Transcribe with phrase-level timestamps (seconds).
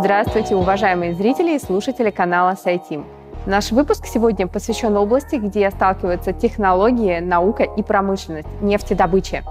[0.00, 3.04] Здравствуйте, уважаемые зрители и слушатели канала Сайтим.
[3.44, 9.44] Наш выпуск сегодня посвящен области, где сталкиваются технологии, наука и промышленность, нефтедобыча.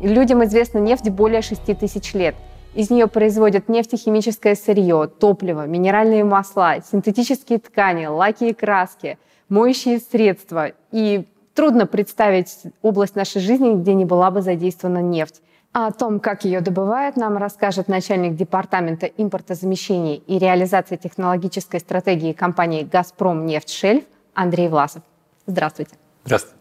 [0.00, 2.34] Людям известна нефть более 6 тысяч лет.
[2.74, 10.72] Из нее производят нефтехимическое сырье, топливо, минеральные масла, синтетические ткани, лаки и краски, моющие средства.
[10.90, 15.42] И трудно представить область нашей жизни, где не была бы задействована нефть.
[15.72, 22.82] О том, как ее добывают, нам расскажет начальник департамента импортозамещения и реализации технологической стратегии компании
[22.82, 24.04] «Газпром Нефть-Шельф»
[24.34, 25.02] Андрей Власов.
[25.46, 25.92] Здравствуйте.
[26.26, 26.56] Здравствуйте.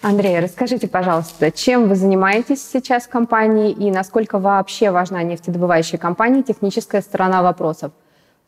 [0.00, 6.44] Андрей, расскажите, пожалуйста, чем вы занимаетесь сейчас в компании и насколько вообще важна нефтедобывающая компания
[6.44, 7.90] техническая сторона вопросов?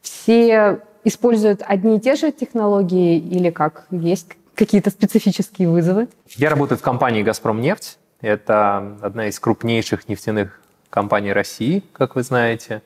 [0.00, 3.86] Все используют одни и те же технологии или как?
[3.90, 6.06] Есть какие-то специфические вызовы?
[6.36, 7.98] Я работаю в компании «Газпром Нефть».
[8.24, 10.58] Это одна из крупнейших нефтяных
[10.88, 12.80] компаний России, как вы знаете.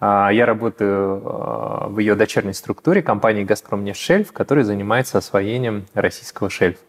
[0.00, 6.48] А, я работаю а, в ее дочерней структуре компании «Газпром Нефтьшельф», которая занимается освоением российского
[6.48, 6.80] шельфа.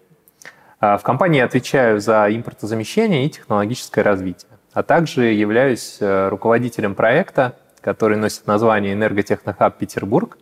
[0.80, 8.17] А, в компании отвечаю за импортозамещение и технологическое развитие, а также являюсь руководителем проекта, который
[8.17, 10.38] носит название «Энерготехнохаб Петербург»,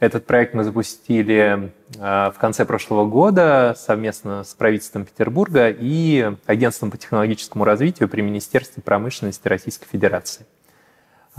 [0.00, 6.90] этот проект мы запустили э, в конце прошлого года совместно с правительством Петербурга и Агентством
[6.90, 10.46] по технологическому развитию при Министерстве промышленности Российской Федерации.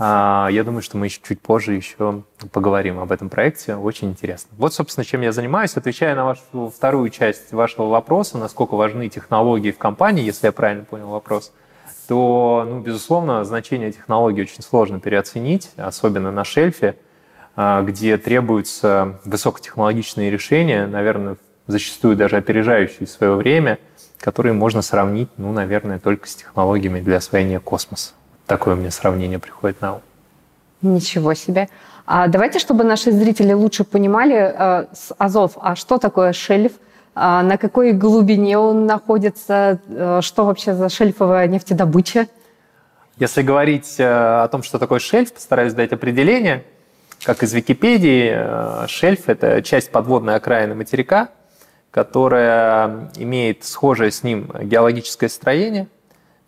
[0.02, 2.22] А, я думаю, что мы еще чуть позже еще
[2.52, 3.76] поговорим об этом проекте.
[3.76, 4.50] Очень интересно.
[4.56, 5.76] Вот, собственно, чем я занимаюсь.
[5.76, 10.84] Отвечая на вашу вторую часть вашего вопроса, насколько важны технологии в компании, если я правильно
[10.84, 11.52] понял вопрос,
[12.08, 16.96] то, ну, безусловно, значение технологий очень сложно переоценить, особенно на шельфе.
[17.62, 23.78] А, где требуются высокотехнологичные решения, наверное, зачастую даже опережающие свое время,
[24.18, 28.12] которые можно сравнить, ну, наверное, только с технологиями для освоения космоса.
[28.46, 30.00] Такое мне сравнение приходит на ум.
[30.80, 31.68] Ничего себе.
[32.06, 34.86] А давайте, чтобы наши зрители лучше понимали, э,
[35.18, 36.72] Азов, а что такое шельф,
[37.14, 42.26] а на какой глубине он находится, э, что вообще за шельфовая нефтедобыча?
[43.18, 44.04] Если говорить э,
[44.44, 46.64] о том, что такое шельф, постараюсь дать определение–
[47.24, 51.28] как из Википедии, э, шельф– это часть подводной окраины материка,
[51.90, 55.88] которая имеет схожее с ним геологическое строение.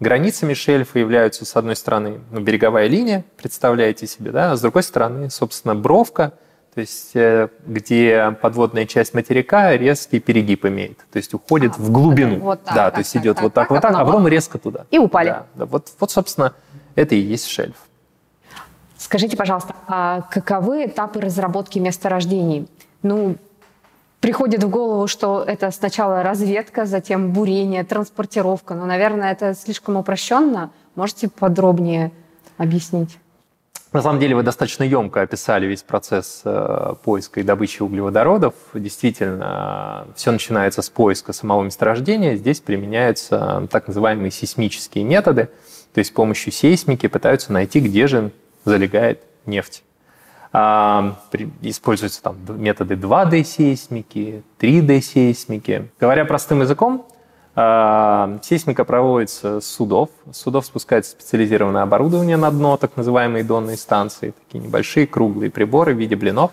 [0.00, 4.82] Границами шельфа являются, с одной стороны, ну, береговая линия, представляете себе, да, а с другой
[4.82, 6.32] стороны, собственно, бровка,
[6.74, 11.90] то есть э, где подводная часть материка резкий перегиб имеет, то есть уходит а, в
[11.92, 12.38] глубину.
[12.40, 14.04] Вот так, да, так, то есть так, идет так, вот так, так вот так, а
[14.04, 14.86] потом резко туда.
[14.90, 15.28] И упали.
[15.28, 16.54] Да, да, вот, вот, собственно,
[16.96, 17.76] это и есть шельф.
[19.12, 22.66] Скажите, пожалуйста, а каковы этапы разработки месторождений?
[23.02, 23.36] Ну,
[24.20, 28.72] приходит в голову, что это сначала разведка, затем бурение, транспортировка.
[28.72, 30.70] Но, наверное, это слишком упрощенно.
[30.94, 32.10] Можете подробнее
[32.56, 33.18] объяснить?
[33.92, 38.54] На самом деле вы достаточно емко описали весь процесс э, поиска и добычи углеводородов.
[38.72, 42.36] Действительно, все начинается с поиска самого месторождения.
[42.36, 45.50] Здесь применяются так называемые сейсмические методы.
[45.92, 48.32] То есть с помощью сейсмики пытаются найти, где же
[48.64, 49.82] залегает нефть.
[50.52, 51.16] А,
[51.62, 55.88] используются там методы 2D-сейсмики, 3D-сейсмики.
[55.98, 57.06] Говоря простым языком,
[57.54, 60.10] а, сейсмика проводится с судов.
[60.30, 65.94] С судов спускается специализированное оборудование на дно, так называемые донные станции, такие небольшие круглые приборы
[65.94, 66.52] в виде блинов.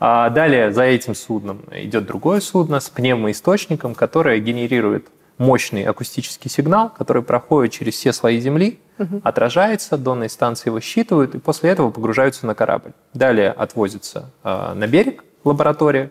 [0.00, 5.06] А далее за этим судном идет другое судно с пневмоисточником, которое генерирует
[5.38, 9.20] мощный акустический сигнал, который проходит через все слои Земли, угу.
[9.24, 12.92] отражается, донные станции его считывают, и после этого погружаются на корабль.
[13.14, 16.10] Далее отвозятся э, на берег лаборатория,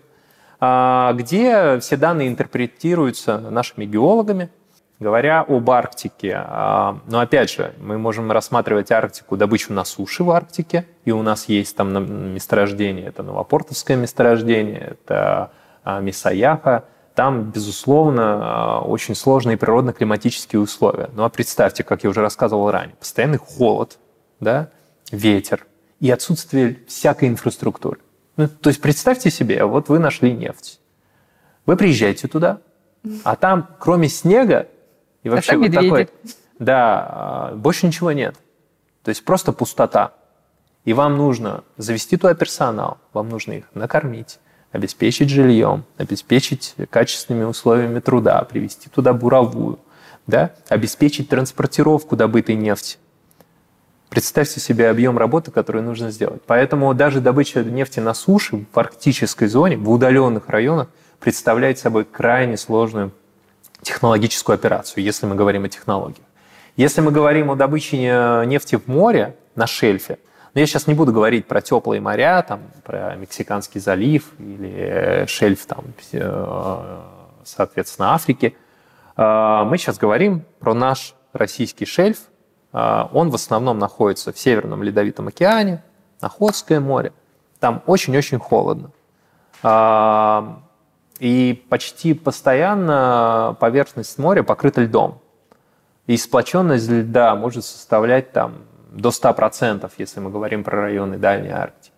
[0.60, 4.50] э, где все данные интерпретируются нашими геологами.
[5.00, 10.30] Говоря об Арктике, э, но опять же, мы можем рассматривать Арктику, добычу на суше в
[10.30, 15.50] Арктике, и у нас есть там месторождение, это Новопортовское месторождение, это
[15.86, 16.84] э, Мисаяха,
[17.16, 21.10] там, безусловно, а, очень сложные природно-климатические условия.
[21.14, 23.98] Ну а представьте, как я уже рассказывал ранее, постоянный холод,
[24.40, 24.70] да,
[25.12, 25.66] ветер
[26.00, 28.00] и отсутствие всякой инфраструктуры.
[28.38, 30.80] Ну, то есть представьте себе, вот вы нашли нефть.
[31.66, 32.60] Вы приезжаете туда,
[33.24, 34.68] а там, кроме снега
[35.24, 36.10] и а вообще а вот такой...
[36.60, 38.36] Да, а, больше ничего нет.
[39.04, 40.14] То есть просто пустота.
[40.86, 44.40] И вам нужно завести туда персонал, вам нужно их накормить,
[44.72, 49.80] обеспечить жильем, обеспечить качественными условиями труда, привести туда буровую,
[50.28, 52.98] да, обеспечить транспортировку добытой нефти.
[54.10, 56.42] Представьте себе объем работы, который нужно сделать.
[56.46, 60.90] Поэтому даже добыча нефти на суше, в арктической зоне, в удаленных районах,
[61.20, 63.12] представляет собой крайне сложную
[63.82, 66.26] технологическую операцию, если мы говорим о технологиях.
[66.76, 67.98] Если мы говорим о добыче
[68.46, 70.18] нефти в море, на шельфе,
[70.54, 75.66] Но я сейчас не буду говорить про теплые моря, там, про Мексиканский залив или шельф,
[75.66, 77.00] там, э,
[77.46, 78.58] соответственно, Африки.
[79.16, 82.20] А, мы сейчас говорим про наш российский шельф.
[82.74, 85.84] А, он в основном находится в Северном Ледовитом океане,
[86.20, 87.14] Охотское море.
[87.60, 88.92] Там очень-очень холодно.
[89.64, 90.62] А,
[91.20, 95.22] и почти постоянно поверхность моря покрыта льдом.
[96.08, 98.56] И сплоченность льда может составлять там
[98.92, 101.92] до 100%, если мы говорим про районы Дальней Арктики.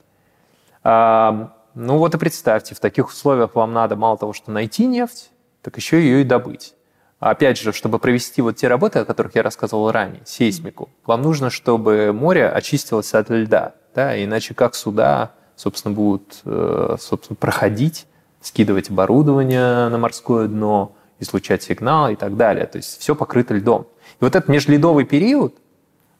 [1.75, 5.31] Ну вот и представьте, в таких условиях вам надо мало того, что найти нефть,
[5.61, 6.75] так еще ее и добыть.
[7.19, 11.49] Опять же, чтобы провести вот те работы, о которых я рассказывал ранее, сейсмику, вам нужно,
[11.49, 18.07] чтобы море очистилось от льда, да, иначе как суда, собственно, будут э, собственно, проходить,
[18.41, 22.65] скидывать оборудование на морское дно, излучать сигнал и так далее.
[22.67, 23.87] То есть все покрыто льдом.
[24.19, 25.62] И вот этот межледовый период а,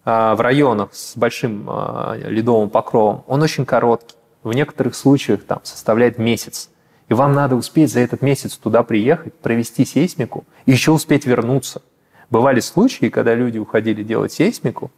[0.05, 4.15] в районах с большим а, ледовым покровом, он очень короткий.
[4.43, 6.69] В некоторых случаях там составляет месяц.
[7.07, 11.81] И вам надо успеть за этот месяц туда приехать, провести сейсмику и еще успеть вернуться.
[12.29, 14.91] Бывали случаи, когда люди уходили делать сейсмику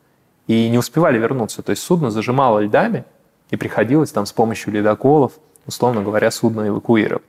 [0.48, 1.62] и не успевали вернуться.
[1.62, 3.06] То есть судно зажимало льдами,
[3.52, 5.34] и приходилось там с помощью ледоколов,
[5.66, 7.24] условно говоря, судно эвакуировать.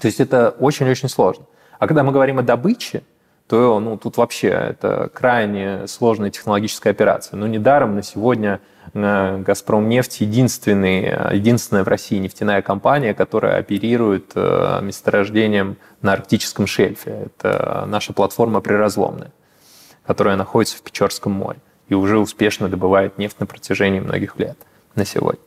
[0.00, 1.46] То есть это очень-очень сложно.
[1.78, 3.02] А когда мы говорим о добыче,
[3.48, 7.36] то ну, тут вообще это крайне сложная технологическая операция.
[7.36, 8.60] Но недаром на сегодня
[8.94, 17.26] э, «Газпром нефть» единственная в России нефтяная компания, которая оперирует э, месторождением на арктическом шельфе.
[17.26, 19.32] Это наша платформа «Приразломная»,
[20.06, 21.58] которая находится в Печорском море
[21.88, 24.56] и уже успешно добывает нефть на протяжении многих лет
[24.94, 25.40] на сегодня.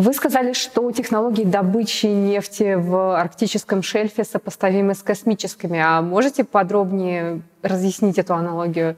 [0.00, 5.78] Вы сказали, что технологии добычи нефти в арктическом шельфе сопоставимы с космическими.
[5.78, 8.96] А можете подробнее разъяснить эту аналогию?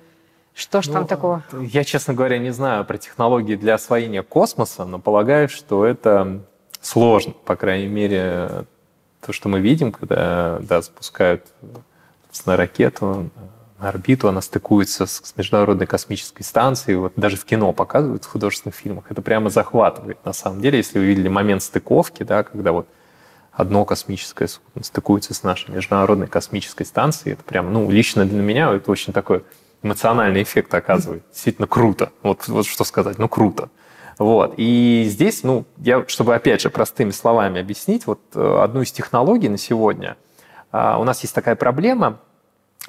[0.55, 1.43] Что ж ну, там такого?
[1.61, 6.43] Я, честно говоря, не знаю про технологии для освоения космоса, но полагаю, что это
[6.81, 7.33] сложно.
[7.47, 8.65] По крайней мере,
[9.27, 11.47] то, что мы видим, когда да, запускают
[12.47, 13.29] на ракету,
[13.89, 16.97] орбиту, она стыкуется с Международной космической станцией.
[16.97, 19.05] Вот даже в кино показывают, в художественных фильмах.
[19.09, 20.79] Это прямо захватывает, на самом деле.
[20.79, 22.87] Если вы видели момент стыковки, да, когда вот
[23.51, 28.73] одно космическое судно стыкуется с нашей Международной космической станцией, это прям, ну, лично для меня
[28.73, 29.45] это очень такой
[29.83, 31.25] эмоциональный эффект оказывает.
[31.33, 32.13] Действительно круто.
[32.23, 33.69] Вот, вот что сказать, ну, круто.
[34.19, 34.55] Вот.
[34.57, 39.49] И здесь, ну, я, чтобы опять же простыми словами объяснить, вот э, одну из технологий
[39.49, 40.17] на сегодня,
[40.71, 42.21] а, у нас есть такая проблема–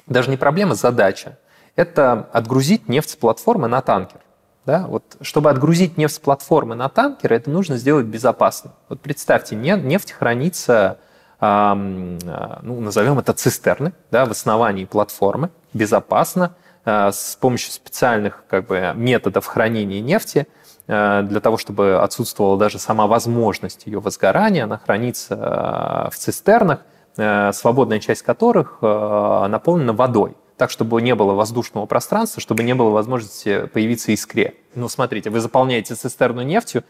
[0.06, 1.38] даже не проблема, задача.
[1.76, 4.20] Это отгрузить нефть с платформы на танкер.
[4.66, 4.86] Да?
[4.86, 8.72] Вот, чтобы отгрузить нефть с платформы на танкер, это нужно сделать безопасно.
[8.88, 10.98] Вот представьте, нефть хранится,
[11.40, 16.54] э, ну, назовем это цистерны, да, в основании платформы, безопасно,
[16.84, 20.46] э, с помощью специальных как бы, методов хранения нефти,
[20.86, 26.80] э, для того, чтобы отсутствовала даже сама возможность ее возгорания, она хранится в цистернах,
[27.16, 32.90] свободная часть которых э, наполнена водой так, чтобы не было воздушного пространства, чтобы не было
[32.90, 34.54] возможности появиться искре.
[34.74, 36.84] Ну, смотрите, вы заполняете цистерну нефтью,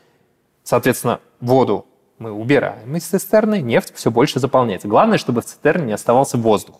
[0.63, 1.87] соответственно, воду
[2.19, 4.89] мы убираем из цистерны, нефть все больше заполняется.
[4.89, 6.77] Главное, чтобы в цистерне не оставался воздух.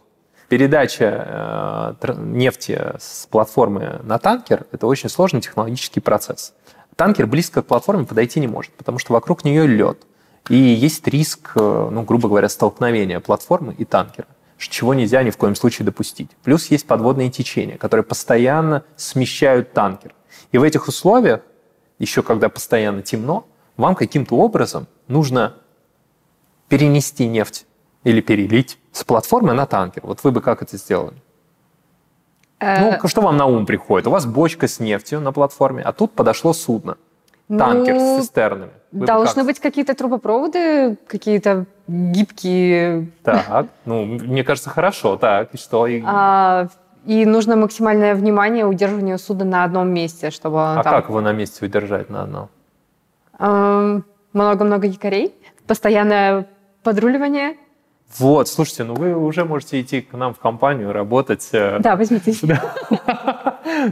[0.49, 6.55] Передача э, нефти с платформы на танкер– это очень сложный технологический процесс.
[6.97, 10.03] Танкер близко к платформе подойти не может, потому что вокруг нее лед.
[10.51, 14.27] И есть риск, э, ну, грубо говоря, столкновения платформы и танкера,
[14.59, 16.31] чего нельзя ни в коем случае допустить.
[16.43, 20.15] Плюс есть подводные течения, которые постоянно смещают танкер.
[20.53, 21.41] И в этих условиях,
[21.99, 23.47] еще когда постоянно темно,
[23.77, 25.55] вам каким-то образом нужно
[26.69, 27.67] перенести нефть
[28.05, 30.03] или перелить с платформы на танкер.
[30.05, 31.17] Вот вы бы как это сделали?
[32.61, 34.07] Э, ну, что вам на ум приходит?
[34.07, 36.97] У вас бочка с нефтью на платформе, а тут подошло судно
[37.49, 38.73] танкер ну, с цистернами.
[38.95, 39.47] Вы должны как?
[39.47, 43.11] быть какие-то трубопроводы, какие-то гибкие.
[43.25, 45.17] Так, ну, мне кажется, хорошо.
[45.17, 45.89] Так, и что?
[46.07, 46.69] А,
[47.05, 50.61] и нужно максимальное внимание удерживанию судна на одном месте, чтобы...
[50.61, 50.95] А там...
[50.95, 54.05] как его на месте удержать на одном?
[54.33, 55.35] Много-много якорей,
[55.67, 56.47] постоянное
[56.85, 57.57] подруливание.
[58.19, 61.49] Вот, слушайте, ну вы уже можете идти к нам в компанию, работать.
[61.51, 62.33] Э, да, возьмите.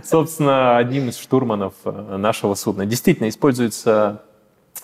[0.05, 2.87] Собственно, одним из штурманов э, нашего судна.
[2.87, 4.23] Действительно, используется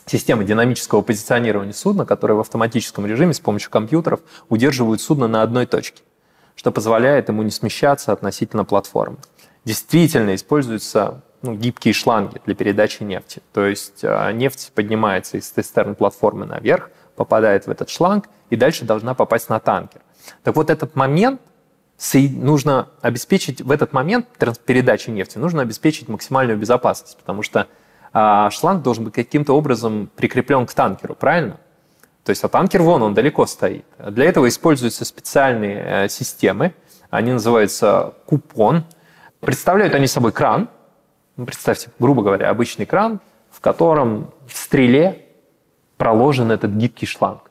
[0.08, 5.66] система динамического позиционирования судна, которая в автоматическом режиме с помощью компьютеров удерживает судно на одной
[5.66, 6.02] точке,
[6.56, 9.18] что позволяет ему не смещаться относительно платформы.
[9.64, 13.42] Действительно, используются ну, гибкие шланги для передачи нефти.
[13.52, 18.84] То есть э, нефть поднимается из цистерн платформы наверх, попадает в этот шланг и дальше
[18.84, 20.00] должна попасть на танкер.
[20.42, 21.40] Так вот этот момент
[22.14, 24.26] нужно обеспечить, в этот момент
[24.64, 27.66] передачи нефти нужно обеспечить максимальную безопасность, потому что
[28.12, 31.58] а шланг должен быть каким-то образом прикреплен к танкеру, правильно?
[32.24, 33.86] То есть, а танкер вон, он далеко стоит.
[33.98, 36.74] Для этого используются специальные э, системы,
[37.10, 38.84] они называются купон.
[39.40, 40.68] Представляют они собой кран,
[41.36, 45.26] ну, представьте, грубо говоря, обычный кран, в котором в стреле
[45.96, 47.50] проложен этот гибкий шланг.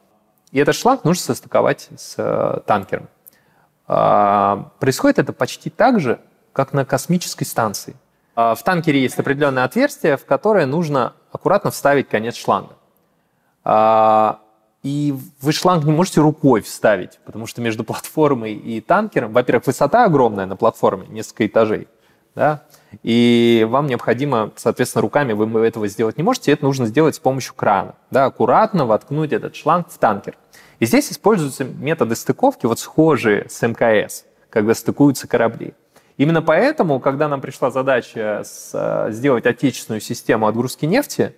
[0.51, 3.07] И этот шланг нужно состыковать с э, танкером.
[3.87, 6.19] А, происходит это почти так же,
[6.53, 7.95] как на космической станции.
[8.37, 12.75] А, в танкере есть определенное отверстие, в которое нужно аккуратно вставить конец шланга.
[13.63, 14.41] А,
[14.83, 20.05] и вы шланг не можете рукой вставить, потому что между платформой и танкером, во-первых, высота
[20.05, 21.87] огромная на платформе, несколько этажей,
[22.35, 22.61] да,
[23.01, 27.55] и вам необходимо, соответственно, руками вы этого сделать не можете, это нужно сделать с помощью
[27.55, 30.37] крана, да, аккуратно воткнуть этот шланг в танкер.
[30.77, 35.73] И здесь используются методы стыковки, вот схожие с МКС, когда стыкуются корабли.
[36.17, 41.35] Именно поэтому, когда нам пришла задача с, э, сделать отечественную систему отгрузки нефти,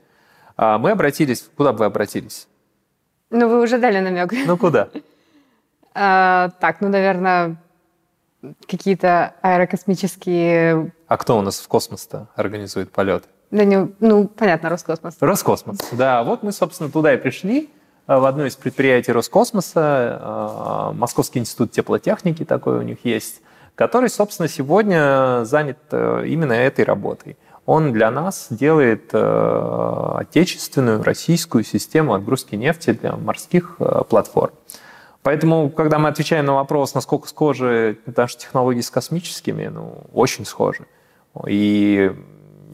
[0.58, 1.50] э, мы обратились...
[1.58, 2.48] Куда бы вы обратились?
[3.30, 4.34] Ну, вы уже дали намек.
[4.46, 4.90] Ну, куда?
[6.02, 7.58] А, так, ну, наверное,
[8.68, 10.94] какие-то аэрокосмические...
[11.08, 13.26] А кто у нас в космос-то организует полет?
[13.52, 15.18] Да не, ну, понятно, Роскосмос.
[15.20, 16.24] Роскосмос, да.
[16.24, 17.70] Вот мы, собственно, туда и пришли,
[18.08, 23.42] э, в одно из предприятий Роскосмоса, э, Московский институт теплотехники такой у них есть,
[23.80, 27.38] который, собственно, сегодня занят э, именно этой работой.
[27.66, 33.78] Он для нас делает отечественную российскую систему отгрузки нефти для морских
[34.10, 34.52] платформ.
[35.24, 40.86] Поэтому, когда мы отвечаем на вопрос, насколько схожи наши технологии с космическими, ну, очень схожи.
[41.48, 42.12] И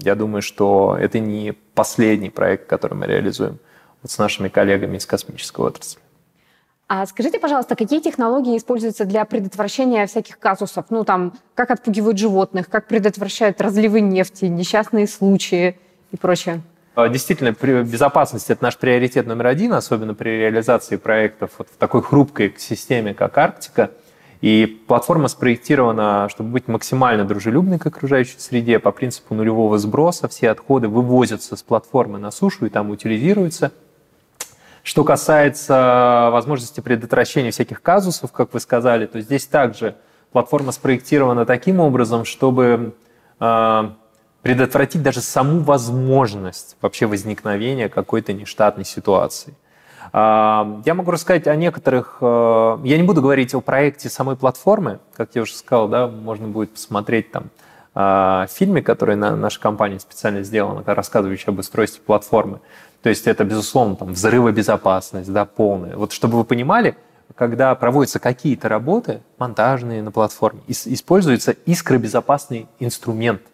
[0.01, 3.59] я думаю, что это не последний проект, который мы реализуем
[4.01, 5.99] вот с нашими коллегами из космической отрасли.
[6.87, 10.85] А скажите, пожалуйста, какие технологии используются для предотвращения всяких казусов?
[10.91, 15.79] Ну, там, как отпугивают животных, как предотвращают разливы нефти, несчастные случаи
[16.11, 16.61] и прочее?
[16.93, 17.51] А, действительно,
[17.83, 23.15] безопасность– это наш приоритет номер один, особенно при реализации проектов вот в такой хрупкой системе,
[23.15, 23.89] как Арктика.
[24.41, 30.27] И платформа спроектирована, чтобы быть максимально дружелюбной к окружающей среде, по принципу нулевого сброса.
[30.27, 33.71] Все отходы вывозятся с платформы на сушу и там утилизируются.
[34.85, 39.95] Что касается возможности предотвращения всяких казусов, как вы сказали, то здесь также
[40.31, 42.93] платформа спроектирована таким образом, чтобы
[43.39, 43.95] а,
[44.43, 49.55] предотвратить даже саму возможность вообще возникновения какой-то нештатной ситуации.
[50.13, 52.19] А, я могу рассказать о некоторых...
[52.21, 54.99] Э, я не буду говорить о проекте самой платформы.
[55.15, 57.45] Как я уже сказал, да, можно будет посмотреть там
[57.95, 62.59] а, фильме, который на наша компания специально сделана, рассказывающий об устройстве платформы.
[63.05, 65.95] То есть это, безусловно, там, взрывобезопасность, да, полная.
[65.95, 66.97] Вот чтобы вы понимали,
[67.35, 73.43] когда проводятся какие-то работы, монтажные на платформе, используется искробезопасный инструмент–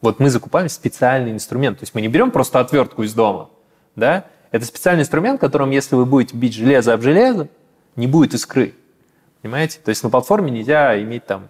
[0.00, 1.78] вот мы закупаем специальный инструмент.
[1.78, 3.50] То есть мы не берем просто отвертку из дома.
[3.96, 4.24] Да?
[4.50, 7.48] Это специальный инструмент, которым, если вы будете бить железо об железо,
[7.96, 8.74] не будет искры.
[9.42, 9.78] Понимаете?
[9.84, 11.48] То есть на платформе нельзя иметь там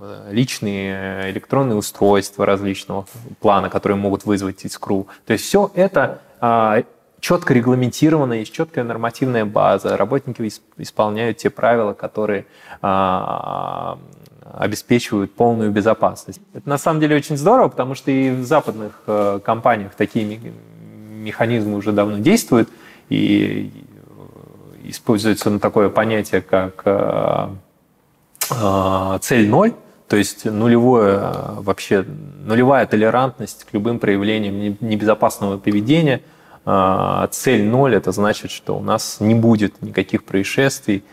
[0.00, 3.06] э, личные электронные устройства различного
[3.40, 5.06] плана, которые могут вызвать искру.
[5.26, 6.82] То есть все это а,
[7.22, 12.46] четко регламентировано, есть четкая нормативная база, работники исполняют те правила, которые
[12.82, 13.96] а,
[14.52, 16.40] обеспечивают полную безопасность.
[16.52, 20.40] Это на самом деле очень здорово, потому что и в западных э, компаниях такие
[21.10, 22.68] механизмы уже давно действуют,
[23.08, 23.70] и
[24.84, 27.48] используется ну, такое понятие, как э,
[28.50, 29.74] э, цель ноль,
[30.08, 32.04] то есть нулевое, вообще,
[32.44, 36.20] нулевая толерантность к любым проявлениям небезопасного поведения.
[36.64, 41.04] Цель ноль– это значит, что у нас не будет никаких происшествий,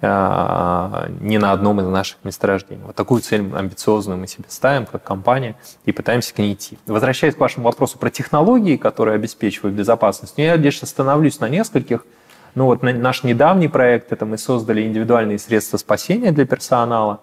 [0.00, 2.82] а, ни на одном из наших месторождений.
[2.84, 6.78] Вот такую цель амбициозную мы себе ставим как компания и пытаемся к ней идти.
[6.86, 12.06] Возвращаясь к вашему вопросу про технологии, которые обеспечивают безопасность, ну, я лишь остановлюсь на нескольких.
[12.54, 17.20] Ну вот наш недавний проект, это мы создали индивидуальные средства спасения для персонала.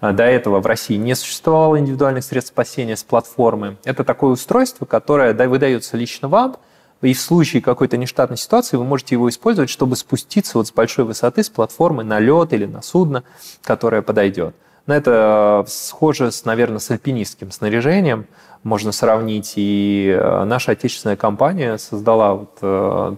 [0.00, 3.76] А, до этого в России не существовало индивидуальных средств спасения с платформы.
[3.84, 6.56] Это такое устройство, которое выдается лично вам–
[7.04, 11.04] и в случае какой-то нештатной ситуации вы можете его использовать, чтобы спуститься вот с большой
[11.04, 13.24] высоты, с платформы на лед или на судно,
[13.62, 14.54] которое подойдет.
[14.86, 18.26] Но это э, схоже, с, наверное, с альпинистским снаряжением
[18.64, 19.52] можно сравнить.
[19.56, 23.14] И э, наша отечественная компания создала вот э,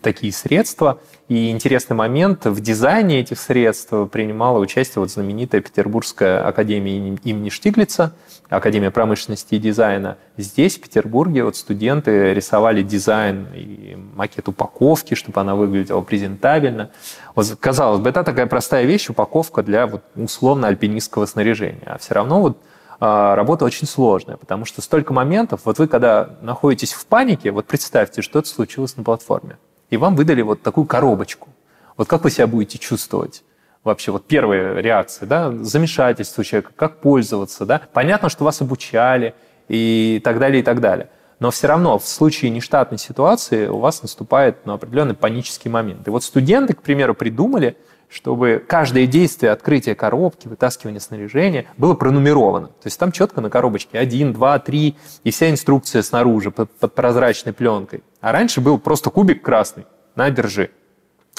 [0.00, 1.00] такие средства.
[1.28, 8.14] И интересный момент, в дизайне этих средств принимала участие вот знаменитая Петербургская академия имени Штиглица,
[8.48, 10.18] Академия промышленности и дизайна.
[10.36, 16.90] Здесь, в Петербурге, вот студенты рисовали дизайн и макет упаковки, чтобы она выглядела презентабельно.
[17.34, 21.82] Вот, казалось бы, это такая простая вещь, упаковка для вот, условно альпинистского снаряжения.
[21.86, 22.58] А все равно вот
[23.02, 28.22] работа очень сложная, потому что столько моментов, вот вы когда находитесь в панике, вот представьте,
[28.22, 29.58] что-то случилось на платформе,
[29.90, 31.48] и вам выдали вот такую коробочку.
[31.96, 33.42] Вот как вы себя будете чувствовать?
[33.84, 37.82] Вообще, вот первые реакции, да, замешательство человека, как пользоваться, да.
[37.92, 39.34] Понятно, что вас обучали
[39.68, 41.10] и так далее, и так далее.
[41.40, 46.06] Но все равно в случае нештатной ситуации у вас наступает ну, определенный панический момент.
[46.06, 47.76] И вот студенты, к примеру, придумали,
[48.12, 52.66] чтобы каждое действие открытия коробки, вытаскивания снаряжения было пронумеровано.
[52.68, 56.94] То есть там четко на коробочке 1, 2, 3, и вся инструкция снаружи под, под
[56.94, 58.02] прозрачной пленкой.
[58.20, 60.70] А раньше был просто кубик красный на держи.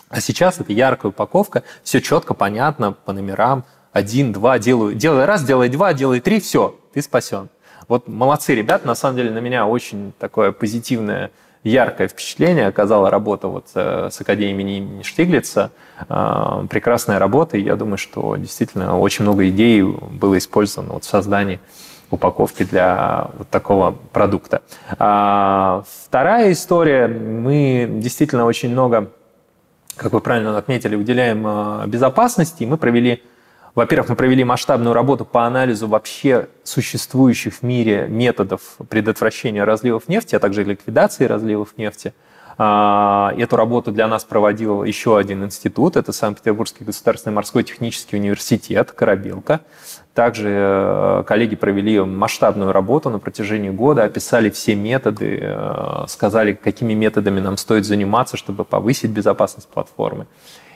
[0.09, 3.65] А сейчас это яркая упаковка, все четко, понятно, по номерам.
[3.91, 7.49] Один, два, делаю, делай раз, делай два, делай три, все, ты спасен.
[7.87, 11.29] Вот молодцы ребята, на самом деле на меня очень такое позитивное
[11.63, 15.71] яркое впечатление оказала работа вот э, с Академией имени Штиглица.
[16.09, 21.07] Э, прекрасная работа, и я думаю, что действительно очень много идей было использовано вот в
[21.07, 21.59] создании
[22.11, 24.61] упаковки для вот такого продукта.
[24.99, 27.07] А вторая история.
[27.07, 29.09] Мы действительно очень много,
[29.95, 32.65] как вы правильно отметили, уделяем э, безопасности.
[32.65, 33.23] Мы провели
[33.75, 40.35] во-первых, мы провели масштабную работу по анализу вообще существующих в мире методов предотвращения разливов нефти,
[40.35, 42.13] а также ликвидации разливов нефти.
[42.57, 48.91] А, эту работу для нас проводил еще один институт, это Санкт-Петербургский государственный морской технический университет,
[48.91, 49.61] Корабелка.
[50.13, 56.93] Также э, коллеги провели масштабную работу на протяжении года, описали все методы, э, сказали, какими
[56.93, 60.27] методами нам стоит заниматься, чтобы повысить безопасность платформы.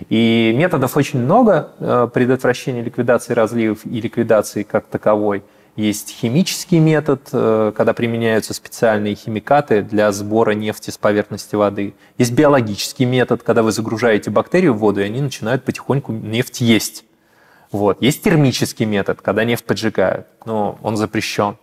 [0.09, 5.43] И методов очень много э, предотвращения ликвидации разливов и ликвидации как таковой–
[5.77, 11.93] есть химический метод, э, когда применяются специальные химикаты для сбора нефти с поверхности воды.
[12.17, 17.05] Есть биологический метод, когда вы загружаете бактерии в воду, и они начинают потихоньку нефть есть.
[17.71, 18.01] Вот.
[18.01, 21.57] Есть термический метод, когда нефть поджигают, но он запрещен.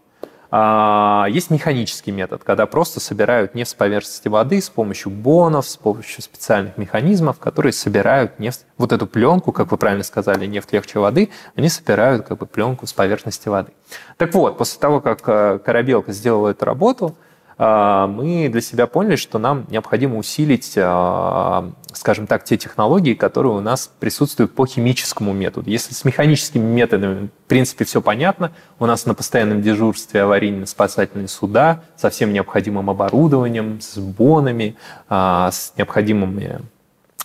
[0.57, 5.77] А, есть механический метод, когда просто собирают нефть с поверхности воды с помощью бонов, с
[5.77, 11.01] помощью специальных механизмов, которые собирают нефть, вот эту пленку, как вы правильно сказали, нефть легче
[11.01, 13.73] воды, они собирают как бы пленку с поверхности воды.
[14.17, 17.17] Так вот, после того, как э, Корабелка сделала эту работу,
[17.59, 23.61] мы для себя поняли, что нам необходимо усилить, а, скажем так, те технологии, которые у
[23.61, 25.71] нас присутствуют по химическому методу.
[25.71, 31.83] Если с механическими методами, в принципе, все понятно, у нас на постоянном дежурстве аварийно-спасательные суда
[31.97, 34.77] со всем необходимым оборудованием, с бонами,
[35.09, 36.61] а, с необходимыми,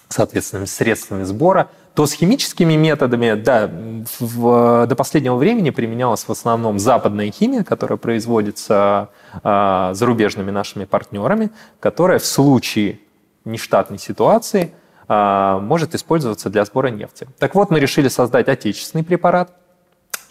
[0.09, 3.69] соответственно, средствами сбора– то с химическими методами, да,
[4.19, 9.10] в, до последнего времени применялась в основном западная химия, которая производится
[9.43, 12.99] э, зарубежными нашими партнерами, которая в случае
[13.45, 14.73] нештатной ситуации
[15.08, 17.28] э, может использоваться для сбора нефти.
[17.39, 19.52] Так вот, мы решили создать отечественный препарат,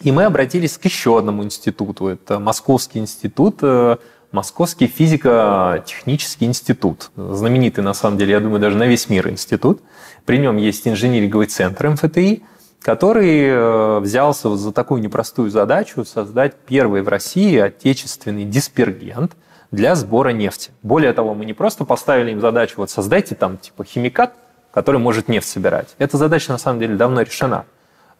[0.01, 2.07] и мы обратились к еще одному институту.
[2.07, 3.97] Это Московский институт э,
[4.31, 7.09] Московский физико-технический институт.
[7.15, 9.81] Знаменитый, на самом деле, я думаю, даже на весь мир институт.
[10.25, 12.43] При нем есть инжиниринговый центр МФТИ,
[12.79, 19.35] который э, взялся за такую непростую задачу создать первый в России отечественный диспергент
[19.71, 20.71] для сбора нефти.
[20.83, 24.33] Более того, мы не просто поставили им задачу, вот создайте там типа химикат,
[24.71, 25.95] который может нефть собирать.
[25.97, 27.65] Эта задача на самом деле давно решена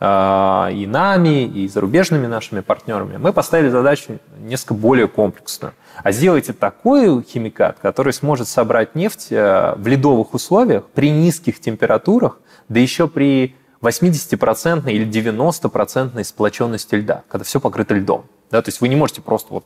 [0.01, 3.17] и нами, и зарубежными нашими партнерами.
[3.17, 5.73] Мы поставили задачу несколько более комплексную.
[6.03, 12.39] А сделайте такой химикат, который сможет собрать нефть э, в ледовых условиях при низких температурах,
[12.69, 18.25] да еще при 80% или 90% сплоченности льда, когда все покрыто льдом.
[18.51, 19.65] Да, то есть вы не можете просто вот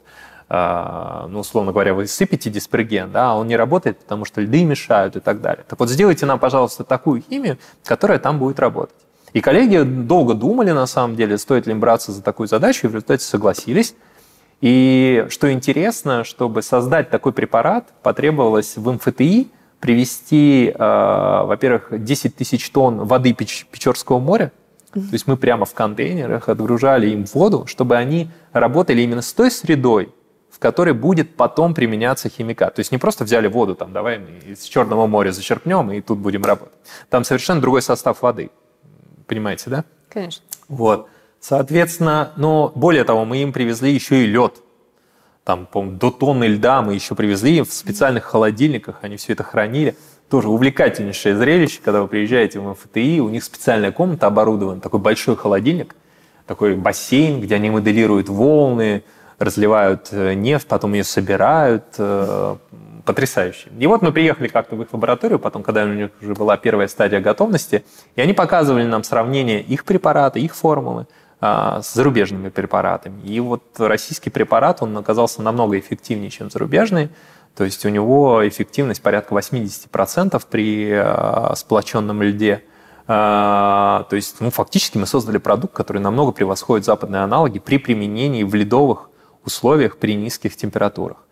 [0.49, 4.63] э, ну, условно говоря, вы сыпете диспреген, да, а он не работает, потому что льды
[4.63, 5.63] мешают и так далее.
[5.67, 8.95] Так вот, сделайте нам, пожалуйста, такую химию, которая там будет работать.
[9.33, 12.89] И коллеги долго думали, на самом деле, стоит ли им браться за такую задачу, и
[12.89, 13.95] в результате согласились.
[14.61, 22.69] И что интересно, чтобы создать такой препарат, потребовалось в МФТИ привести, э, во-первых, 10 тысяч
[22.69, 24.53] тонн воды Печ- Печорского моря,
[24.93, 29.49] то есть мы прямо в контейнерах отгружали им воду, чтобы они работали именно с той
[29.49, 30.13] средой,
[30.51, 32.75] в которой будет потом применяться химикат.
[32.75, 36.45] То есть не просто взяли воду, там, давай из Черного моря зачерпнем и тут будем
[36.45, 36.77] работать.
[37.09, 38.51] Там совершенно другой состав воды.
[39.27, 39.85] Понимаете, да?
[40.09, 40.43] Конечно.
[40.67, 41.09] Вот.
[41.39, 44.61] Соответственно, но более того, мы им привезли еще и лед.
[45.43, 49.95] Там, по до тонны льда мы еще привезли в специальных холодильниках, они все это хранили.
[50.29, 55.35] Тоже увлекательнейшее зрелище, когда вы приезжаете в МФТИ, у них специальная комната оборудована, такой большой
[55.35, 55.95] холодильник,
[56.47, 59.03] такой бассейн, где они моделируют волны,
[59.37, 61.83] разливают э, нефть, потом ее собирают.
[63.05, 63.69] Потрясающе.
[63.77, 66.87] И вот мы приехали как-то в их лабораторию, потом, когда у них уже была первая
[66.87, 67.83] стадия готовности,
[68.15, 71.07] и они показывали нам сравнение их препарата, их формулы,
[71.41, 73.21] а, с зарубежными препаратами.
[73.23, 77.09] И вот российский препарат, он оказался намного эффективнее, чем зарубежный.
[77.57, 82.63] То есть у него эффективность порядка 80% при а, сплоченном льде.
[83.05, 88.43] А, то есть, ну, фактически мы создали продукт, который намного превосходит западные аналоги при применении
[88.43, 89.09] в ледовых
[89.43, 91.22] условиях при низких температурах.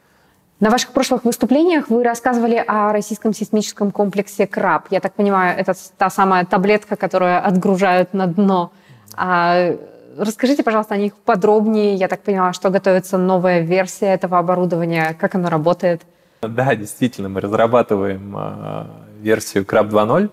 [0.62, 4.86] На ваших прошлых выступлениях вы рассказывали о российском сейсмическом комплексе «Краб».
[4.92, 8.72] Я так понимаю, это та самая таблетка, которую отгружают на дно.
[9.16, 9.76] А
[10.20, 11.96] расскажите, пожалуйста, о них подробнее.
[11.96, 16.04] Я так понимаю, что готовится новая версия этого оборудования, как оно работает.
[16.44, 18.86] Да, действительно, мы разрабатываем э,
[19.20, 20.30] версию Краб 2.0.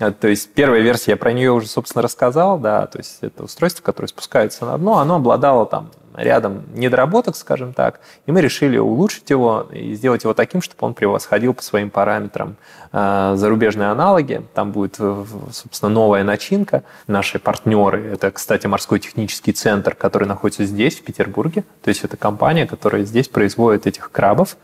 [0.00, 3.44] Э, то есть первая версия, я про нее уже, собственно, рассказал, да, то есть это
[3.44, 8.78] устройство, которое спускается на дно, оно обладало там рядом недоработок, скажем так, и мы решили
[8.78, 12.56] улучшить его и сделать его таким, чтобы он превосходил по своим параметрам
[12.92, 14.42] э, зарубежные аналоги.
[14.54, 16.82] Там будет, собственно, новая начинка.
[17.06, 22.16] Наши партнеры, это, кстати, морской технический центр, который находится здесь, в Петербурге, то есть это
[22.16, 24.56] компания, которая здесь производит этих крабов,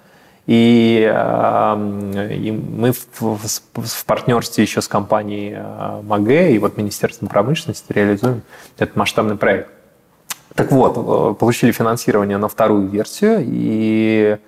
[0.46, 5.56] и, э, и мы в, в, в партнерстве еще с компанией
[6.02, 8.42] МАГЭ и вот Министерством промышленности реализуем
[8.78, 9.77] этот масштабный проект.
[10.54, 14.38] Так вот, э, получили финансирование на вторую версию, и,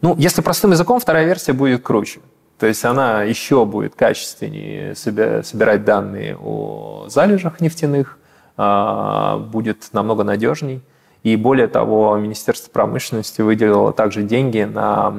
[0.00, 2.20] ну, если простым языком, вторая версия будет круче.
[2.58, 8.18] То есть она еще будет качественнее собирать данные о залежах нефтяных,
[8.56, 10.82] будет намного надежней.
[11.22, 15.14] И более того, Министерство промышленности выделило также деньги на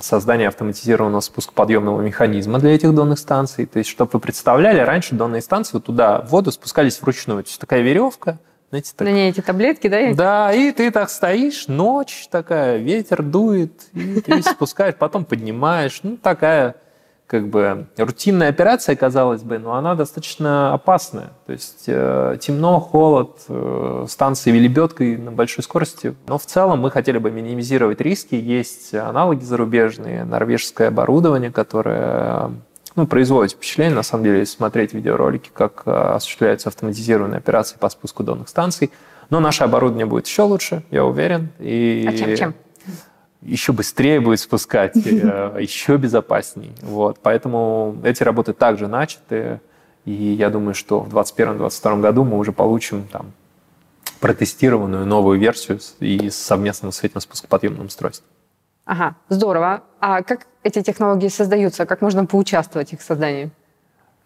[0.00, 3.64] создание автоматизированного спускоподъемного механизма для этих донных станций.
[3.64, 7.42] То есть, чтобы вы представляли, раньше донные станции туда в воду спускались вручную.
[7.42, 8.38] То есть такая веревка,
[8.72, 9.06] знаете, так...
[9.06, 10.14] На ней эти таблетки, да?
[10.14, 16.00] Да, и ты так стоишь, ночь такая, ветер дует, и ты спускаешь, потом поднимаешь.
[16.02, 16.76] Ну, такая
[17.26, 21.32] как бы рутинная операция, казалось бы, но она достаточно опасная.
[21.44, 26.14] То есть э, темно, холод, э, станции лебедкой на большой скорости.
[26.26, 28.36] Но в целом мы хотели бы минимизировать риски.
[28.36, 32.52] Есть аналоги зарубежные, норвежское оборудование, которое
[32.96, 37.88] ну, производит впечатление, на самом деле, если смотреть видеоролики, как э, осуществляются автоматизированные операции по
[37.88, 38.90] спуску донных станций.
[39.30, 41.48] Но наше оборудование будет еще лучше, я уверен.
[41.58, 42.06] И...
[42.08, 42.36] А чем?
[42.36, 42.54] чем?
[43.42, 46.72] еще быстрее будет спускать, э, еще безопасней.
[46.80, 47.18] Вот.
[47.22, 49.60] Поэтому эти работы также начаты,
[50.04, 53.32] и я думаю, что в 2021-2022 году мы уже получим там
[54.20, 58.28] протестированную новую версию и совместно с этим спускоподъемным устройством.
[58.84, 59.82] Ага, здорово.
[60.00, 61.86] А как эти технологии создаются?
[61.86, 63.50] Как можно поучаствовать в их создании?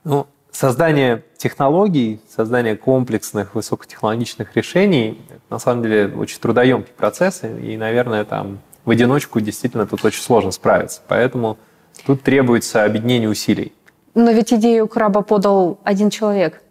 [0.05, 5.20] Ну, создание технологий, создание комплексных высокотехнологичных решений,
[5.51, 10.51] на самом деле очень трудоемкий процесс, и, наверное, там в одиночку действительно тут очень сложно
[10.53, 11.01] справиться.
[11.09, 11.59] Поэтому
[12.07, 13.72] тут требуется объединение усилий.
[14.14, 16.62] Но ведь идею краба подал один человек.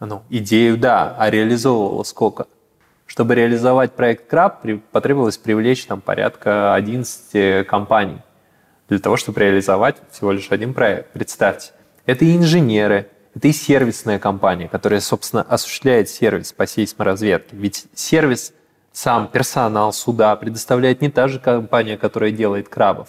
[0.00, 2.46] Ну, идею, да, а реализовывало сколько?
[3.06, 8.18] Чтобы реализовать проект Краб, потребовалось привлечь там порядка 11 компаний
[8.88, 11.10] для того, чтобы реализовать всего лишь один проект.
[11.12, 11.72] Представьте,
[12.06, 17.56] это и инженеры, это и сервисная компания, которая, собственно, осуществляет сервис по сейсморазведке.
[17.56, 18.52] Ведь сервис–
[18.94, 23.08] сам персонал суда предоставляет не та же компания, которая делает крабов.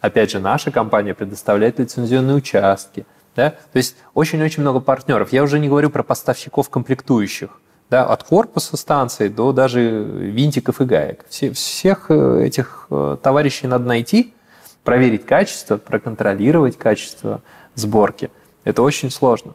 [0.00, 3.06] Опять же, наша компания предоставляет лицензионные участки.
[3.36, 3.50] Да?
[3.50, 5.32] То есть очень-очень много партнеров.
[5.32, 7.50] Я уже не говорю про поставщиков комплектующих.
[7.88, 11.24] Да, от корпуса станции до даже винтиков и гаек.
[11.28, 14.34] Все, всех э, этих э, товарищей надо найти,
[14.86, 17.42] проверить качество, проконтролировать качество
[17.74, 18.30] сборки.
[18.64, 19.52] Это очень сложно.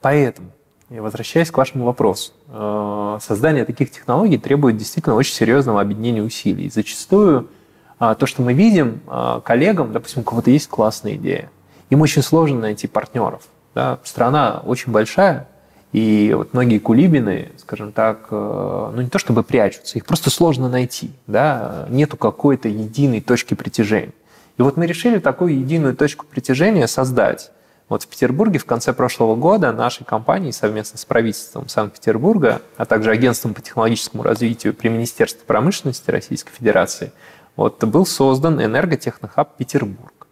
[0.00, 0.50] Поэтому
[0.88, 6.64] и возвращаясь к вашему вопросу, э, создание таких технологий требует действительно очень серьезного объединения усилий.
[6.64, 7.48] И зачастую
[8.00, 11.50] а, то, что мы видим а, коллегам, допустим, у кого-то есть классная идея,
[11.90, 13.42] им очень сложно найти партнеров.
[13.74, 14.00] Да?
[14.02, 15.46] Страна очень большая,
[15.92, 20.68] и вот многие кулибины, скажем так, э, ну не то чтобы прячутся, их просто сложно
[20.68, 21.12] найти.
[21.26, 21.86] Да?
[21.88, 24.12] Нету какой-то единой точки притяжения.
[24.60, 27.50] И вот мы решили такую единую точку притяжения создать.
[27.88, 33.10] Вот в Петербурге в конце прошлого года нашей компанией совместно с правительством Санкт-Петербурга, а также
[33.10, 37.10] Агентством по технологическому развитию при Министерстве промышленности Российской Федерации
[37.56, 40.26] вот, был создан энерготехнохаб Петербург.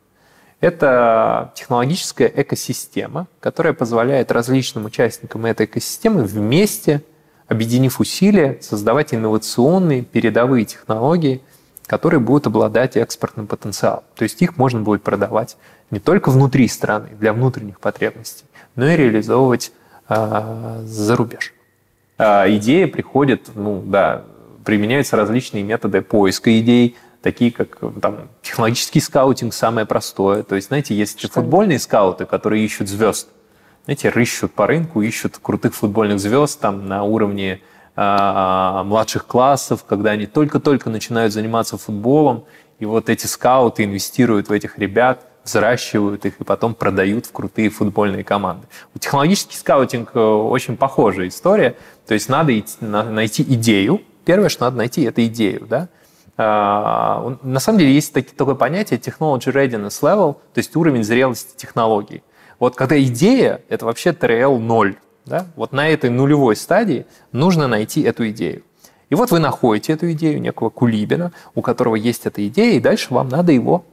[0.61, 7.03] Это технологическая экосистема, которая позволяет различным участникам этой экосистемы вместе,
[7.47, 11.41] объединив усилия, создавать инновационные передовые технологии,
[11.89, 14.05] которые будут обладать экспортным потенциалом.
[14.15, 15.57] То есть их можно будет продавать
[15.91, 18.45] не только внутри страны, для внутренних потребностей,
[18.77, 19.73] но и реализовывать
[20.09, 21.55] э, за рубеж.
[22.19, 24.25] А идея приходит, ну да,
[24.65, 30.43] применяются различные методы поиска идей, такие как там, технологический скаутинг, самое простое.
[30.43, 31.29] То есть, знаете, есть Что?
[31.29, 33.29] футбольные скауты, которые ищут звезд.
[33.87, 37.63] Знаете, рыщут по рынку, ищут крутых футбольных звезд там на уровне
[37.99, 42.45] младших классов, когда они только-только начинают заниматься футболом,
[42.79, 47.71] и вот эти скауты инвестируют в этих ребят, взращивают их и потом продают в крутые
[47.71, 48.67] футбольные команды.
[48.99, 51.77] Технологический скаутинг э, очень похожая история.
[52.07, 54.03] То есть надо найти идею.
[54.25, 55.67] Первое, что надо найти, это идею.
[55.67, 55.89] Да?
[56.37, 62.23] А, на самом деле есть такое понятие technology readiness level, то есть уровень зрелости технологий.
[62.59, 64.97] Вот когда идея, это вообще TRL 0.
[65.29, 65.47] Да?
[65.57, 68.63] Вот на этой нулевой стадии нужно найти эту идею.
[69.11, 73.15] И вот вы находите эту идею некого кулибина, у которого есть эта идея, и дальше
[73.15, 73.85] вам надо его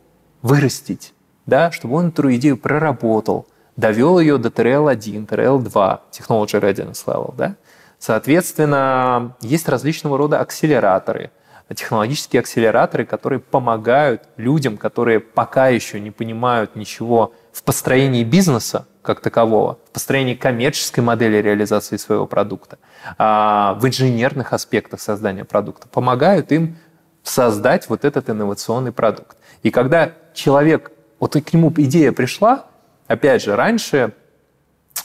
[0.41, 1.13] вырастить
[1.45, 7.33] да, чтобы он эту идею проработал, довел ее до TRL-1, TRL-2, Technology Readiness Level.
[7.37, 7.55] Да?
[7.99, 11.31] Соответственно, есть различного рода акселераторы,
[11.73, 19.21] технологические акселераторы, которые помогают людям, которые пока еще не понимают ничего в построении бизнеса как
[19.21, 22.77] такового, в построении коммерческой модели реализации своего продукта,
[23.17, 26.77] а, в инженерных аспектах создания продукта, помогают им
[27.23, 29.37] создать вот этот инновационный продукт.
[29.63, 32.65] И когда человек вот к нему идея пришла,
[33.07, 34.13] опять же, раньше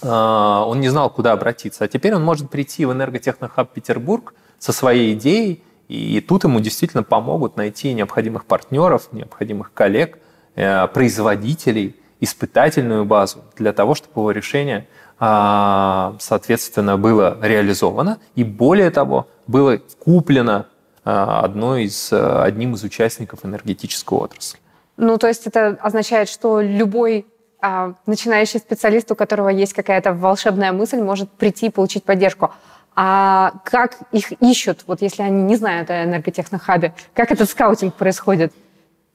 [0.03, 4.73] э, он не знал, куда обратиться, а теперь он может прийти в энерготехнохаб Петербург со
[4.73, 10.19] своей идеей, и тут ему действительно помогут найти необходимых партнеров, необходимых коллег,
[10.55, 14.87] э, производителей, испытательную базу для того, чтобы его решение,
[15.19, 20.67] э, соответственно, было реализовано, и более того, было куплено
[21.03, 24.61] одной из, одним из участников энергетической отрасли.
[24.99, 27.27] Ну, то есть это означает, что любой
[27.63, 32.53] а, начинающий специалист, у которого есть какая-то волшебная мысль, может прийти и получить поддержку.
[32.97, 36.95] А как их ищут, вот если они не знают о энерготехнохабе?
[37.15, 38.53] Как этот скаутинг происходит?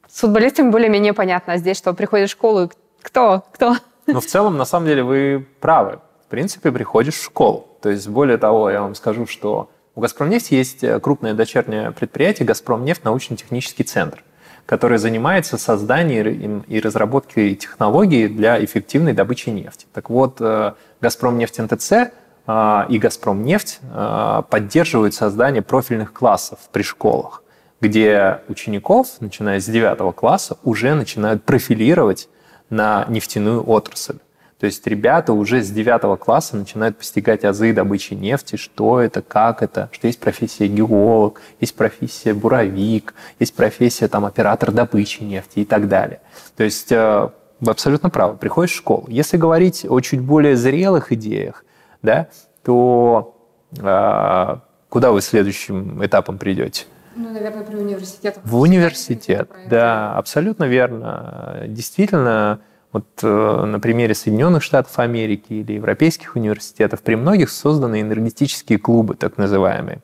[0.07, 3.43] С футболистами более-менее понятно, а здесь что, приходишь в школу, кто?
[3.51, 3.75] Кто?
[4.07, 5.99] Ну, в целом, на самом деле, вы правы.
[6.25, 7.67] В принципе, приходишь в школу.
[7.81, 13.03] То есть, более того, я вам скажу, что у «Газпромнефти» есть крупное дочернее предприятие «Газпромнефть
[13.03, 14.23] научно-технический центр»
[14.65, 19.85] который занимается созданием и разработкой технологий для эффективной добычи нефти.
[19.93, 22.11] Так вот, э, «Газпром нефть НТЦ» э,
[22.47, 27.41] и «Газпром нефть» э, поддерживают создание профильных классов при школах,
[27.81, 32.29] где учеников, начиная с 9 класса, уже начинают профилировать
[32.69, 34.19] на нефтяную отрасль.
[34.59, 39.61] То есть ребята уже с 9 класса начинают постигать азы добычи нефти, что это, как
[39.61, 45.65] это, что есть профессия геолог, есть профессия буровик, есть профессия там, оператор добычи нефти и
[45.65, 46.21] так далее.
[46.55, 47.29] То есть э,
[47.59, 49.05] вы абсолютно правы, приходишь в школу.
[49.09, 51.65] Если говорить о чуть более зрелых идеях,
[52.05, 52.29] да,
[52.63, 53.35] то
[53.77, 54.55] э,
[54.89, 56.85] куда вы следующим этапом придете?
[57.15, 58.39] Ну, наверное, при университете.
[58.43, 61.63] В университет, да, абсолютно верно.
[61.67, 62.59] Действительно,
[62.95, 69.15] вот э, на примере Соединенных Штатов Америки или европейских университетов при многих созданы энергетические клубы,
[69.15, 69.99] так называемые,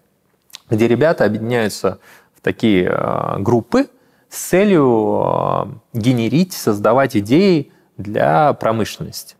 [0.70, 2.00] где ребята объединяются
[2.36, 3.88] в такие э, группы
[4.30, 9.36] с целью э, генерить, создавать идеи для промышленности.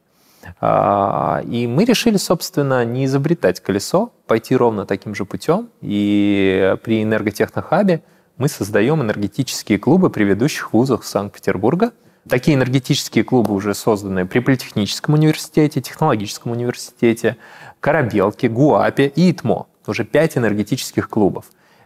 [0.60, 5.70] А, и мы решили, собственно, не изобретать колесо, пойти ровно таким же путем.
[5.82, 8.02] И при энерготехнохабе
[8.38, 11.92] мы создаем энергетические клубы при ведущих вузах Санкт-Петербурга–
[12.30, 17.38] Такие энергетические клубы уже созданы при Политехническом университете, Технологическом университете,
[17.80, 19.66] Корабелке, ГУАПе и ИТМО.
[19.88, 21.46] Уже пять энергетических клубов.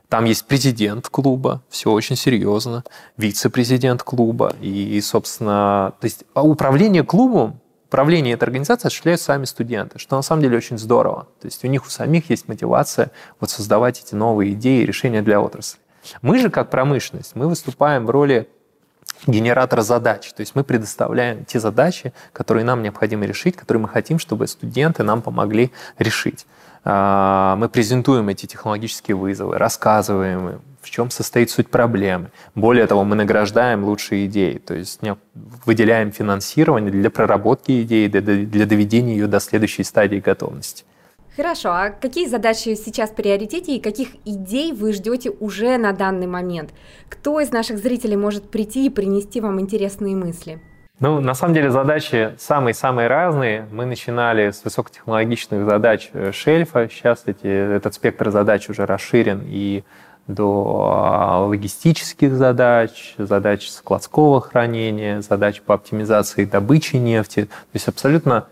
[0.09, 2.83] Там есть президент клуба, все очень серьезно,
[3.17, 7.59] вице-президент клуба и, собственно, то есть а управление клубом,
[7.95, 11.29] управление этой организацией осуществляют сами студенты, что на самом деле очень здорово.
[11.39, 15.21] То есть у них у самих есть мотивация вот создавать эти новые идеи и решения
[15.21, 15.79] для отрасли.
[16.21, 18.49] Мы же, как промышленность, мы выступаем в роли
[19.27, 20.34] генератор задач.
[20.34, 25.03] То есть мы предоставляем те задачи, которые нам необходимо решить, которые мы хотим, чтобы студенты
[25.03, 26.45] нам помогли решить.
[26.84, 32.29] А, мы презентуем эти технологические вызовы, рассказываем им, в чем состоит суть проблемы.
[32.53, 35.01] Более того, мы награждаем лучшие идеи, то есть
[35.65, 40.85] выделяем финансирование для проработки идеи, для доведения ее до следующей стадии готовности.
[41.35, 46.27] Хорошо, а какие задачи сейчас в приоритете и каких идей вы ждете уже на данный
[46.27, 46.69] момент?
[47.09, 50.61] Кто из наших зрителей может прийти и принести вам интересные мысли?
[51.01, 53.67] Ну, на самом деле задачи самые-самые разные.
[53.69, 56.87] Мы начинали с высокотехнологичных задач э, шельфа.
[56.89, 59.83] Сейчас эти, этот спектр задач уже расширен и
[60.27, 67.45] до а, логистических задач, задач складского хранения, задач по оптимизации добычи нефти.
[67.45, 68.47] То есть абсолютно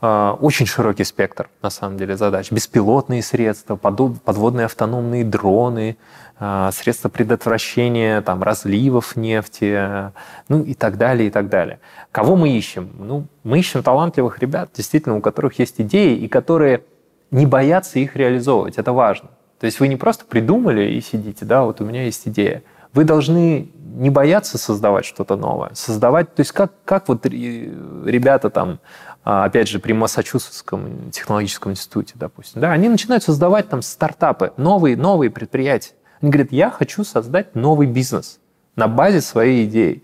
[0.00, 2.50] а, очень широкий спектр, на самом деле, задач.
[2.50, 5.98] Беспилотные средства, подводные автономные дроны,
[6.38, 10.10] а, средства предотвращения там, разливов нефти,
[10.48, 11.80] ну и так далее, и так далее.
[12.12, 12.90] Кого мы ищем?
[12.98, 16.82] Ну, мы ищем талантливых ребят, действительно, у которых есть идеи, и которые
[17.30, 18.78] не боятся их реализовывать.
[18.78, 19.28] Это важно.
[19.60, 22.62] То есть вы не просто придумали и сидите, да, вот у меня есть идея.
[22.94, 28.80] Вы должны не бояться создавать что-то новое, создавать, то есть как, как вот ребята там,
[29.22, 34.96] а, опять же, при Массачусетском технологическом институте, допустим, да, они начинают создавать там стартапы, новые,
[34.96, 35.92] новые предприятия.
[36.22, 38.40] Они говорят, я хочу создать новый бизнес
[38.76, 40.02] на базе своей идеи.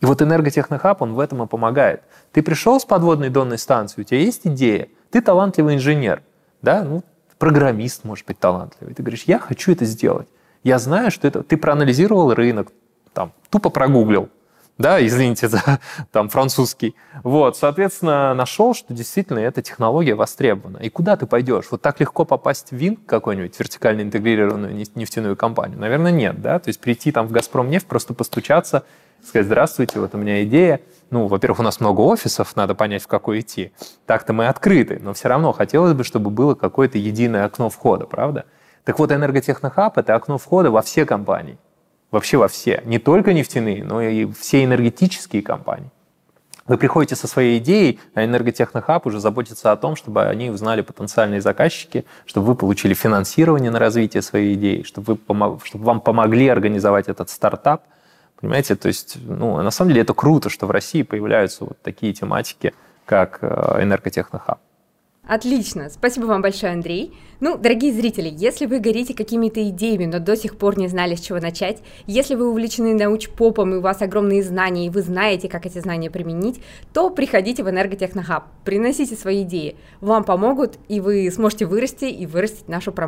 [0.00, 2.02] И вот энерготехнохаб, он в этом и помогает.
[2.32, 6.22] Ты пришел с подводной донной станции, у тебя есть идея, ты талантливый инженер,
[6.62, 7.04] да, ну,
[7.40, 8.94] программист, может быть, талантливый.
[8.94, 10.28] Ты говоришь, я хочу это сделать.
[10.62, 11.42] Я знаю, что это...
[11.42, 12.70] Ты проанализировал рынок,
[13.14, 14.28] там, тупо прогуглил,
[14.76, 15.62] да, извините за
[16.12, 16.94] там французский.
[17.22, 20.78] Вот, соответственно, нашел, что действительно эта технология востребована.
[20.78, 21.66] И куда ты пойдешь?
[21.70, 25.78] Вот так легко попасть в ВИН какой-нибудь вертикально интегрированную нефтяную компанию?
[25.78, 26.58] Наверное, нет, да?
[26.58, 28.84] То есть прийти там в «Газпром» нефть, просто постучаться,
[29.24, 30.80] сказать, здравствуйте, вот у меня идея.
[31.10, 33.72] Ну, во-первых, у нас много офисов, надо понять, в какой идти.
[34.06, 38.44] Так-то мы открыты, но все равно хотелось бы, чтобы было какое-то единое окно входа, правда?
[38.84, 41.58] Так вот, энерготехнохаб– это окно входа во все компании
[42.10, 45.90] вообще во все, не только нефтяные, но и все энергетические компании.
[46.66, 51.40] Вы приходите со своей идеей, а энерготехнохаб уже заботится о том, чтобы они узнали потенциальные
[51.40, 57.08] заказчики, чтобы вы получили финансирование на развитие своей идеи, чтобы, вы, чтобы вам помогли организовать
[57.08, 57.82] этот стартап.
[58.40, 62.12] Понимаете, то есть, ну, на самом деле это круто, что в России появляются вот такие
[62.12, 62.72] тематики,
[63.04, 64.60] как э, энерготехнохаб.
[65.30, 67.12] Отлично, спасибо вам большое, Андрей.
[67.38, 71.20] Ну, дорогие зрители, если вы горите какими-то идеями, но до сих пор не знали, с
[71.20, 75.66] чего начать, если вы увлечены научпопом и у вас огромные знания, и вы знаете, как
[75.66, 76.60] эти знания применить,
[76.92, 79.76] то приходите в Энерготехнохаб, приносите свои идеи.
[80.00, 82.98] Вам помогут, и вы сможете вырасти и вырастить нашу промышленность.